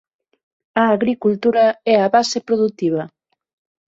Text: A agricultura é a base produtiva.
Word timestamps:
A 0.81 0.83
agricultura 0.97 1.65
é 1.93 1.95
a 2.05 2.11
base 2.15 2.39
produtiva. 2.47 3.03